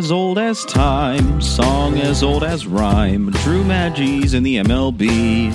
[0.00, 3.30] As old as time, song as old as rhyme.
[3.30, 5.54] Drew Maggi's in the MLB.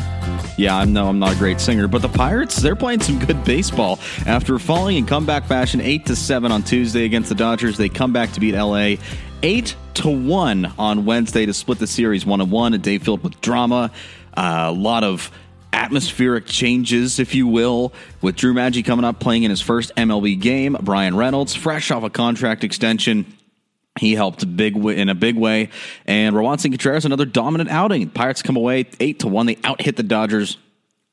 [0.55, 3.43] Yeah, I know I'm not a great singer, but the Pirates, they're playing some good
[3.43, 3.97] baseball.
[4.27, 8.13] After falling in comeback fashion 8 to 7 on Tuesday against the Dodgers, they come
[8.13, 8.97] back to beat LA
[9.41, 13.41] 8 to 1 on Wednesday to split the series 1 1, a day filled with
[13.41, 13.89] drama,
[14.35, 15.31] a lot of
[15.73, 20.39] atmospheric changes, if you will, with Drew Maggi coming up playing in his first MLB
[20.39, 20.77] game.
[20.79, 23.25] Bryan Reynolds, fresh off a contract extension.
[23.99, 25.69] He helped big w- in a big way,
[26.05, 28.09] and Roansy Contreras another dominant outing.
[28.09, 29.45] Pirates come away eight to one.
[29.45, 30.57] They out hit the Dodgers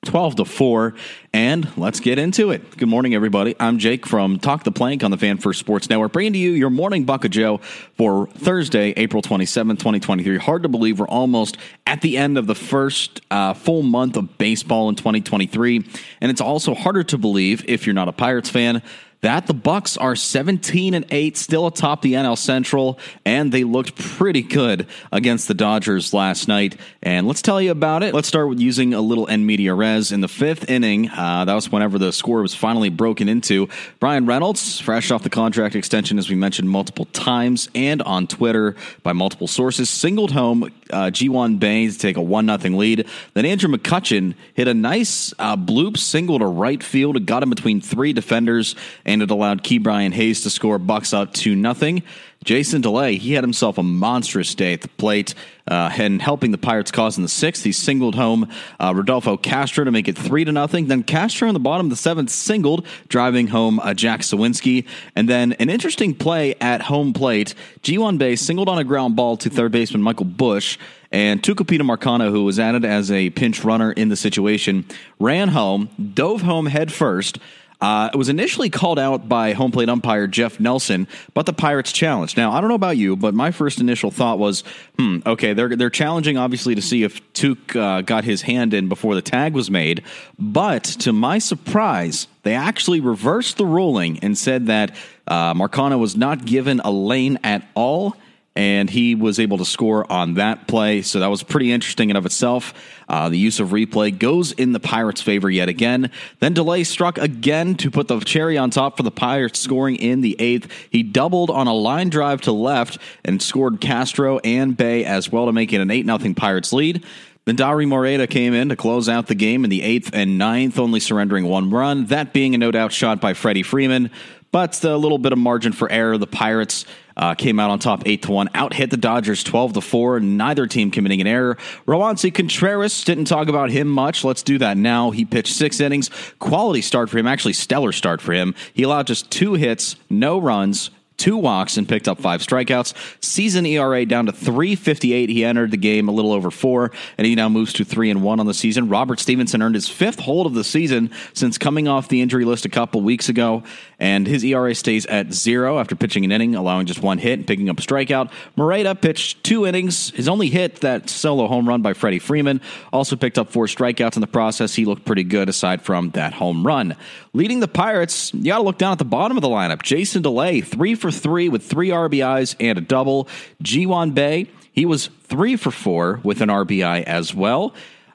[0.04, 0.94] 12 to 4
[1.32, 2.76] and let's get into it.
[2.76, 3.54] Good morning everybody.
[3.60, 6.50] I'm jake from talk the plank on the fan first sports network bringing to you
[6.50, 7.58] your morning buck of joe
[7.96, 12.54] for thursday april 27 2023 hard to believe we're almost at the end of the
[12.54, 15.76] first uh, full month of baseball in 2023
[16.20, 18.82] and it's also harder to believe if you're not a pirates fan
[19.22, 23.94] that the Bucs are 17 and 8 still atop the NL Central and they looked
[23.94, 28.14] pretty good against the Dodgers last night and let's tell you about it.
[28.14, 31.08] Let's start with using a little en media res in the 5th inning.
[31.08, 33.68] Uh, that was whenever the score was finally broken into.
[34.00, 38.74] Bryan Reynolds, fresh off the contract extension as we mentioned multiple times and on Twitter
[39.04, 43.06] by multiple sources, singled home uh, Ji-hwan Bae to take a 1 0 lead.
[43.34, 47.16] Then Andrew McCutchen hit a nice uh, bloop single to right field.
[47.16, 48.74] It got him between three defenders
[49.04, 52.02] and it allowed Ke'Bryan Hayes to score Bucs up 2 nothing.
[52.44, 55.34] Jason Delay, he had himself a monstrous day at the plate
[55.68, 57.62] uh, and helping the Pirates cause in the sixth.
[57.62, 58.48] He singled home
[58.80, 60.88] uh, Rodolfo Castro to make it three to nothing.
[60.88, 64.86] Then Castro in the bottom of the seventh singled, driving home uh, Jack Suwinski.
[65.14, 67.54] And then an interesting play at home plate.
[67.82, 70.78] Ji-hwan Bae singled on a ground ball to third baseman Michael Busch.
[71.12, 74.86] And Tucupita Marcano, who was added as a pinch runner in the situation,
[75.20, 77.38] ran home, dove home head first.
[77.82, 81.90] Uh, it was initially called out by home plate umpire Jeff Nelson, but the Pirates
[81.90, 82.36] challenged.
[82.36, 84.62] Now, I don't know about you, but my first initial thought was,
[84.96, 88.88] hmm, okay, they're they're challenging obviously to see if Tuke uh, got his hand in
[88.88, 90.04] before the tag was made.
[90.38, 94.94] But to my surprise, they actually reversed the ruling and said that
[95.26, 98.16] uh, Marcano was not given a lane at all
[98.54, 101.02] and he was able to score on that play.
[101.02, 102.74] So that was pretty interesting in of itself.
[103.08, 106.10] Uh, the use of replay goes in the Pirates' favor yet again.
[106.40, 110.20] Then Delay struck again to put the cherry on top for the Pirates, scoring in
[110.20, 110.70] the eighth.
[110.90, 115.46] He doubled on a line drive to left and scored Castro and Bae as well
[115.46, 117.04] to make it an eight 0 Pirates lead.
[117.44, 120.78] Then Dauri Moreta came in to close out the game in the eighth and ninth,
[120.78, 124.10] only surrendering one run, that being a no doubt shot by Freddie Freeman.
[124.52, 126.18] But a little bit of margin for error.
[126.18, 126.84] The Pirates
[127.16, 130.20] uh, came out on top eight to one, out hit the Dodgers twelve to four.
[130.20, 131.56] Neither team committing an error.
[131.86, 134.24] Roansy Contreras didn't talk about him much.
[134.24, 135.10] Let's do that now.
[135.10, 138.54] He pitched six innings, quality start for him, actually stellar start for him.
[138.74, 140.90] He allowed just two hits, no runs,
[141.22, 142.94] two walks and picked up five strikeouts.
[143.24, 145.28] Season ERA down to 358.
[145.28, 148.24] He entered the game a little over four, and he now moves to three and
[148.24, 148.88] one on the season.
[148.88, 152.64] Robert Stephenson earned his fifth hold of the season since coming off the injury list
[152.64, 153.62] a couple weeks ago,
[154.00, 157.46] and his ERA stays at zero after pitching an inning, allowing just one hit and
[157.46, 158.32] picking up a strikeout.
[158.56, 160.10] Moreta pitched two innings.
[160.10, 162.60] His only hit, that solo home run by Freddie Freeman,
[162.92, 164.74] also picked up four strikeouts in the process.
[164.74, 166.96] He looked pretty good aside from that home run.
[167.32, 169.82] Leading the Pirates, you got to look down at the bottom of the lineup.
[169.82, 173.28] Jason Delay, three for three with three RBIs and a double.
[173.62, 177.74] Ji-hwan Bae, he was three for four with an RBI as well.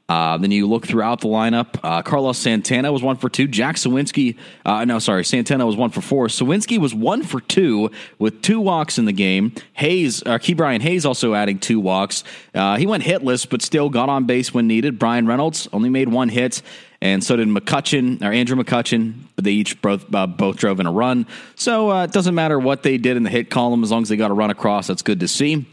[0.09, 1.79] Uh, then you look throughout the lineup.
[1.83, 3.47] Uh, Carlos Santana was one for two.
[3.47, 6.27] Jack Suwinski, uh, no, sorry, Santana was one for four.
[6.27, 9.53] Suwinski was one for two with two walks in the game.
[9.73, 12.23] Hayes, uh, Ke'Bryan Hayes also adding two walks.
[12.55, 14.97] Uh, he went hitless, but still got on base when needed.
[14.97, 16.61] Bryan Reynolds only made one hit
[17.01, 19.13] and so did McCutchen or Andrew McCutchen.
[19.35, 22.59] But they each both uh, both drove in a run, so uh, it doesn't matter
[22.59, 24.87] what they did in the hit column as long as they got a run across.
[24.87, 25.65] That's good to see.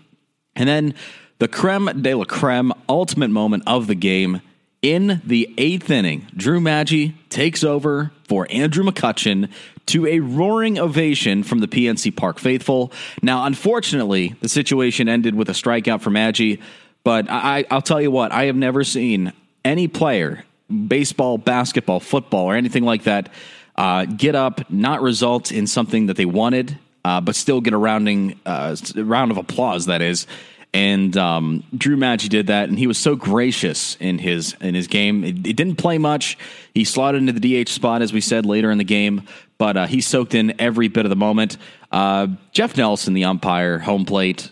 [0.56, 0.94] And then
[1.38, 4.40] the creme de la creme ultimate moment of the game.
[4.82, 9.50] In the eighth inning, Drew Maggi takes over for Andrew McCutchen
[9.86, 12.92] to a roaring ovation from the PNC Park faithful.
[13.22, 16.60] Now, unfortunately, the situation ended with a strikeout for Maggi,
[17.02, 19.32] but I, I'll tell you what, I have never seen
[19.64, 20.44] any player,
[20.86, 23.30] baseball, basketball, football, or anything like that,
[23.76, 27.78] uh, get up, not result in something that they wanted, uh, but still get a
[27.78, 29.86] rounding uh, round of applause.
[29.86, 30.26] That is,
[30.74, 34.88] and um, Drew Maggi did that, and he was so gracious in his in his
[34.88, 35.22] game.
[35.22, 36.36] It, it, didn't play much.
[36.74, 39.22] He slotted into the DH spot, as we said later in the game,
[39.56, 41.58] but uh, he soaked in every bit of the moment.
[41.92, 44.50] Uh, Jeff Nelson, the umpire, home plate,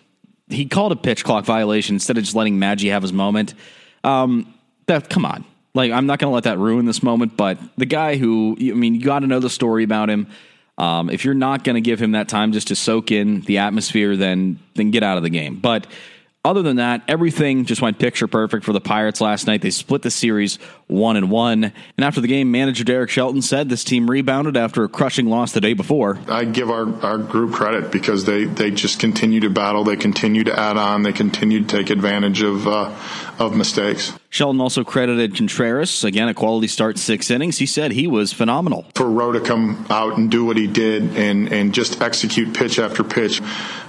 [0.49, 3.55] he called a pitch clock violation instead of just letting Maggi have his moment.
[4.05, 4.55] Um,
[4.87, 5.45] that come on,
[5.75, 7.37] like I'm not going to let that ruin this moment.
[7.37, 10.29] But the guy who, I mean, you got to know the story about him.
[10.79, 13.59] Um, if you're not going to give him that time just to soak in the
[13.59, 15.61] atmosphere, then then get out of the game.
[15.61, 15.87] But
[16.45, 19.63] other than that, everything just went picture perfect for the Pirates last night.
[19.63, 20.57] They split the series
[20.89, 21.65] one and one.
[21.65, 25.53] And after the game, manager Derek Shelton said this team rebounded after a crushing loss
[25.53, 26.19] the day before.
[26.27, 29.85] I give our, our group credit because they, they just continue to battle.
[29.85, 31.05] They continue to add on.
[31.05, 32.93] They continue to take advantage of uh,
[33.39, 34.13] of mistakes.
[34.33, 37.59] Shelton also credited Contreras again a quality start, six innings.
[37.59, 38.87] He said he was phenomenal.
[38.95, 42.79] For Rowe to come out and do what he did and and just execute pitch
[42.79, 43.43] after pitch.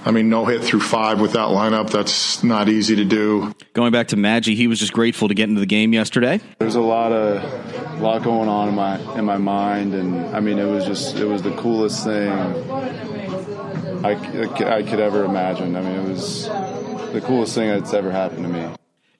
[0.04, 1.88] I mean, no hit through five with that lineup.
[1.88, 3.54] That's not easy to do.
[3.72, 6.42] Going back to Maggi, he was just grateful to get into the game yesterday.
[6.58, 7.42] There's a lot of
[7.98, 11.16] a lot going on in my in my mind, and I mean, it was just
[11.16, 12.30] it was the coolest thing
[14.04, 15.74] I, I could ever imagine.
[15.74, 16.48] I mean, it was
[17.14, 18.68] the coolest thing that's ever happened to me.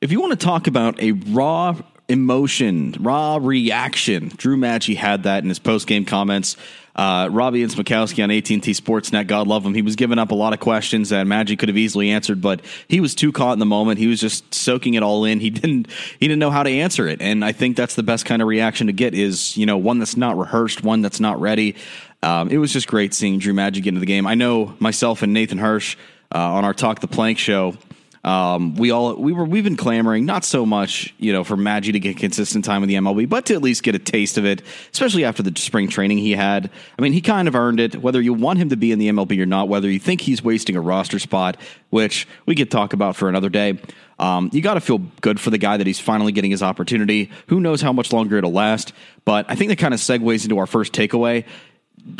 [0.04, 1.74] If you want to talk about a raw
[2.10, 6.58] emotion, raw reaction, Drew Maggi had that in his post game comments.
[6.94, 9.72] Uh, Robbie Makowski on AT&T Sportsnet, God love him.
[9.72, 12.60] He was giving up a lot of questions that Maggi could have easily answered, but
[12.86, 13.98] he was too caught in the moment.
[13.98, 15.40] He was just soaking it all in.
[15.40, 15.86] He didn't
[16.20, 18.48] he didn't know how to answer it, and I think that's the best kind of
[18.48, 21.76] reaction to get is you know one that's not rehearsed, one that's not ready.
[22.22, 24.26] Um, it was just great seeing Drew Maggi get into the game.
[24.26, 25.96] I know myself and Nathan Hirsch
[26.34, 27.78] uh, on our Talk the Plank show
[28.24, 31.92] um, we all we were we've been clamoring not so much you know for Maggi
[31.92, 34.46] to get consistent time in the MLB, but to at least get a taste of
[34.46, 34.62] it,
[34.92, 36.70] especially after the spring training he had.
[36.98, 37.96] I mean, he kind of earned it.
[37.96, 40.42] Whether you want him to be in the MLB or not, whether you think he's
[40.42, 41.58] wasting a roster spot,
[41.90, 43.78] which we could talk about for another day.
[44.16, 47.32] Um, you got to feel good for the guy that he's finally getting his opportunity.
[47.48, 48.92] Who knows how much longer it'll last?
[49.24, 51.44] But I think that kind of segues into our first takeaway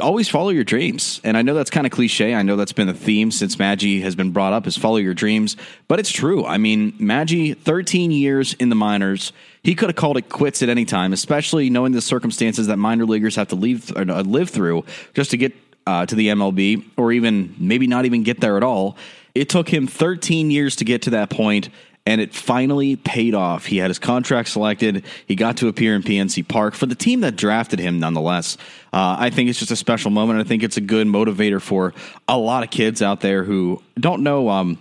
[0.01, 1.21] always follow your dreams.
[1.25, 2.35] And I know that's kind of cliche.
[2.35, 5.15] I know that's been the theme since Maggi has been brought up is follow your
[5.15, 5.57] dreams,
[5.89, 6.45] but it's true.
[6.45, 9.33] I mean, Maggi, 13 years in the minors,
[9.63, 13.05] he could have called it quits at any time, especially knowing the circumstances that minor
[13.05, 15.53] leaguers have to leave or uh, live through just to get
[15.87, 18.97] uh, to the MLB or even maybe not even get there at all.
[19.35, 21.69] It took him 13 years to get to that point,
[22.06, 23.67] and it finally paid off.
[23.67, 25.05] He had his contract selected.
[25.27, 28.59] He got to appear in PNC Park for the team that drafted him, nonetheless.
[28.93, 30.41] Uh, I think it's just a special moment.
[30.41, 31.95] I think it's a good motivator for
[32.29, 34.79] a lot of kids out there who don't know um,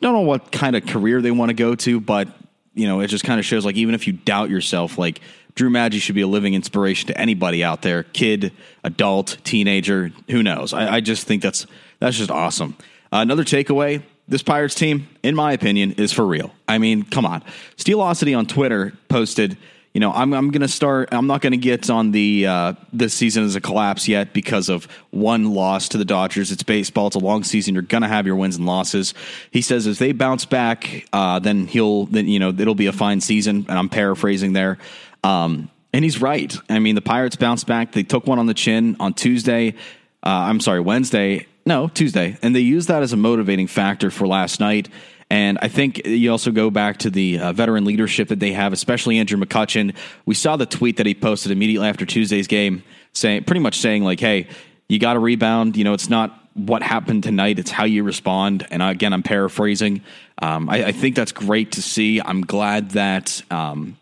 [0.00, 2.28] don't know what kind of career they want to go to, but
[2.74, 5.20] you know, it just kind of shows like even if you doubt yourself, like
[5.56, 8.52] Drew Maggi should be a living inspiration to anybody out there, kid,
[8.84, 10.72] adult, teenager, who knows.
[10.72, 11.66] I, I just think that's
[11.98, 12.76] that's just awesome.
[13.12, 16.54] Uh, another takeaway this Pirates team, in my opinion, is for real.
[16.66, 17.42] I mean, come on.
[17.76, 19.58] Steelocity on Twitter posted,
[19.92, 22.74] you know, I'm, I'm going to start, I'm not going to get on the, uh,
[22.92, 26.52] this season as a collapse yet because of one loss to the Dodgers.
[26.52, 27.08] It's baseball.
[27.08, 27.74] It's a long season.
[27.74, 29.14] You're going to have your wins and losses.
[29.50, 32.92] He says if they bounce back, uh, then he'll, then, you know, it'll be a
[32.92, 33.66] fine season.
[33.68, 34.78] And I'm paraphrasing there.
[35.24, 36.56] Um, and he's right.
[36.68, 37.90] I mean, the Pirates bounced back.
[37.90, 39.74] They took one on the chin on Tuesday.
[40.22, 42.36] Uh, I'm sorry, Wednesday, no, Tuesday.
[42.42, 44.88] And they used that as a motivating factor for last night.
[45.30, 48.72] And I think you also go back to the uh, veteran leadership that they have,
[48.72, 49.94] especially Andrew McCutchen.
[50.26, 54.02] We saw the tweet that he posted immediately after Tuesday's game, saying pretty much saying
[54.02, 54.48] like, "Hey,
[54.88, 55.76] you got to rebound.
[55.76, 60.02] You know, it's not what happened tonight; it's how you respond." And again, I'm paraphrasing.
[60.42, 62.20] Um, I, I, think that's great to see.
[62.20, 63.42] I'm glad that.
[63.48, 63.96] Um,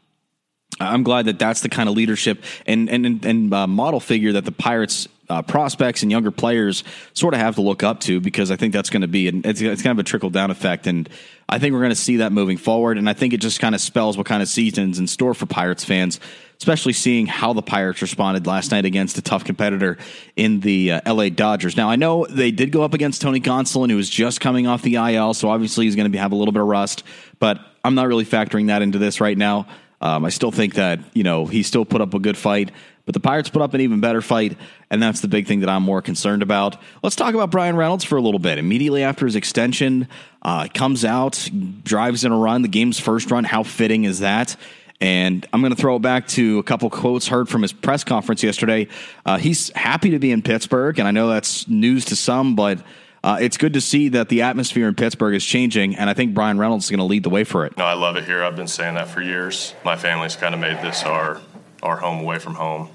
[0.81, 4.47] I'm glad that that's the kind of leadership and and and uh, model figure that
[4.47, 8.51] the Pirates uh, prospects and younger players sort of have to look up to because
[8.51, 10.87] I think that's going to be an, it's, it's kind of a trickle down effect,
[10.87, 11.09] and
[11.49, 12.99] I think we're going to see that moving forward.
[12.99, 15.47] And I think it just kind of spells what kind of seasons in store for
[15.47, 16.21] Pirates fans,
[16.59, 19.97] especially seeing how the Pirates responded last night against a tough competitor
[20.37, 21.31] in the uh, L.A.
[21.31, 21.77] Dodgers.
[21.77, 24.83] Now I know they did go up against Tony Gonsolin, who was just coming off
[24.83, 27.03] the IL, so obviously he's going to have a little bit of rust,
[27.39, 29.67] but I'm not really factoring that into this right now.
[30.01, 32.71] Um, I still think that you know he still put up a good fight,
[33.09, 34.59] But the Pirates put up an even better fight,
[34.91, 36.77] and that's the big thing that I'm more concerned about.
[37.03, 38.59] Let's talk about Bryan Reynolds for a little bit.
[38.59, 40.09] Immediately after his extension,
[40.43, 41.49] uh, comes out,
[41.85, 43.45] drives in a run, the game's first run.
[43.45, 44.57] How fitting is that?
[45.01, 48.05] And I'm going to throw it back to a couple quotes heard from his press
[48.05, 48.89] conference yesterday.
[49.25, 52.79] Uh, he's happy to be in Pittsburgh, and I know that's news to some, but
[53.25, 56.35] uh, it's good to see that the atmosphere in Pittsburgh is changing, and I think
[56.35, 57.75] Bryan Reynolds is going to lead the way for it.
[57.79, 58.45] No, I love it here.
[58.45, 59.73] I've been saying that for years.
[59.83, 61.41] My family's kind of made this our
[61.83, 62.91] our home away from home.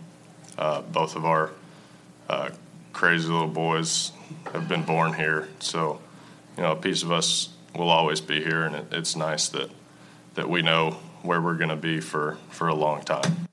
[0.58, 1.52] Uh, both of our
[2.30, 2.50] uh,
[2.94, 4.12] crazy little boys
[4.54, 6.00] have been born here, so
[6.58, 9.70] you know a piece of us will always be here, and it, it's nice that
[10.36, 13.48] that we know where we're going to be for, for a long time.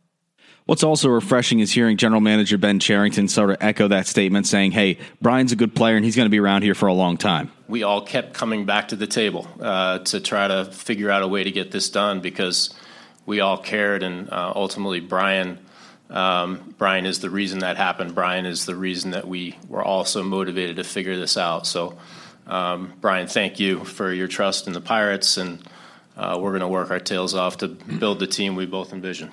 [0.66, 4.70] What's also refreshing is hearing General Manager Ben Cherington sort of echo that statement, saying,
[4.72, 7.16] "Hey, Bryan's a good player and he's going to be around here for a long
[7.16, 11.22] time." We all kept coming back to the table uh, to try to figure out
[11.22, 12.72] a way to get this done because
[13.26, 15.58] we all cared, and uh, ultimately, Bryan.
[16.10, 18.14] Um, Bryan is the reason that happened.
[18.14, 21.66] Bryan is the reason that we were all so motivated to figure this out.
[21.66, 21.96] So,
[22.46, 25.62] um, Bryan, thank you for your trust in the Pirates and
[26.16, 29.30] uh, we're going to work our tails off to build the team we both envision.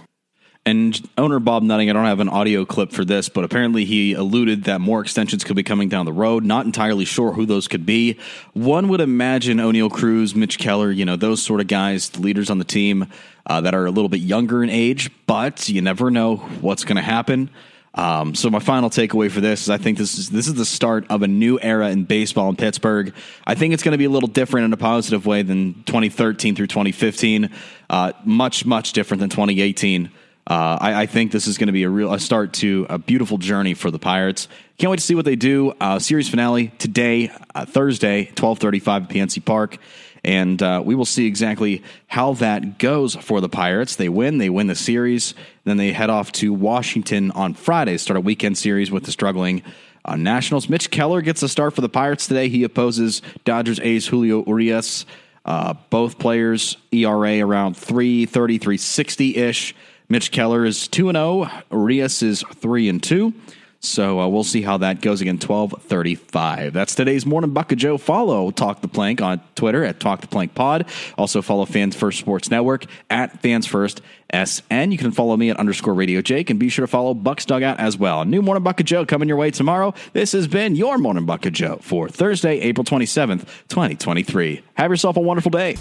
[0.68, 4.12] And owner Bob Nutting, I don't have an audio clip for this, but apparently he
[4.12, 6.44] alluded that more extensions could be coming down the road.
[6.44, 8.20] Not entirely sure who those could be.
[8.52, 12.50] One would imagine Oneil Cruz, Mitch Keller, you know, those sort of guys, the leaders
[12.50, 13.08] on the team
[13.46, 16.98] uh, that are a little bit younger in age, but you never know what's going
[16.98, 17.50] to happen.
[17.94, 20.66] Um, so my final takeaway for this is I think this is this is the
[20.66, 23.14] start of a new era in baseball in Pittsburgh.
[23.46, 26.56] I think it's going to be a little different in a positive way than 2013
[26.58, 27.52] through 2015.
[27.90, 30.12] Uh, much much different than 2018.
[30.48, 32.98] Uh, I, I, think this is going to be a real a start to a
[32.98, 34.48] beautiful journey for the Pirates.
[34.78, 35.74] Can't wait to see what they do.
[35.82, 39.78] Uh, series finale today, uh, Thursday, 12:35 at PNC Park.
[40.24, 43.98] And uh, we will see exactly how that goes for the Pirates.
[43.98, 45.34] They win, they win the series.
[45.66, 49.64] Then they head off to Washington on Friday, start a weekend series with the struggling
[50.06, 50.70] uh, Nationals.
[50.70, 52.48] Mitch Keller gets a start for the Pirates today.
[52.48, 55.06] He opposes Dodgers ace Julio Urias.
[55.46, 59.76] Uh, both players ERA around 330, 360 ish.
[60.10, 61.50] Mitch Keller is 2 and 0.
[61.72, 63.34] Urias is 3 and 2.
[63.80, 65.38] So uh, we'll see how that goes again.
[65.38, 66.74] Twelve thirty-five.
[66.74, 67.78] That's today's morning bucket.
[67.78, 67.98] Joe.
[67.98, 70.88] Follow Talk the Plank on Twitter at Talk the Plank Pod.
[71.18, 74.02] Also follow Fans First Sports Network at Fans First
[74.34, 74.92] SN.
[74.92, 77.80] You can follow me at underscore Radio Jake and be sure to follow Bucs Dugout
[77.80, 78.26] as well.
[78.26, 79.94] New morning bucket Joe coming your way tomorrow.
[80.14, 84.64] This has been your morning bucket Joe for Thursday, April twenty seventh, twenty twenty three.
[84.74, 85.78] Have yourself a wonderful day.